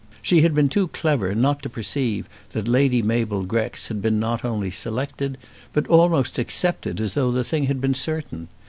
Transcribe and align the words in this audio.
She 0.23 0.41
had 0.41 0.55
been 0.55 0.67
too 0.67 0.87
clever 0.87 1.35
not 1.35 1.61
to 1.61 1.69
perceive 1.69 2.27
that 2.53 2.67
Lady 2.67 3.03
Mabel 3.03 3.43
Grex 3.43 3.89
had 3.89 4.01
been 4.01 4.19
not 4.19 4.43
only 4.43 4.71
selected, 4.71 5.37
but 5.73 5.85
almost 5.89 6.39
accepted 6.39 6.99
as 6.99 7.13
though 7.13 7.31
the 7.31 7.43
thing 7.43 7.65
had 7.65 7.79
been 7.79 7.93
certain. 7.93 8.47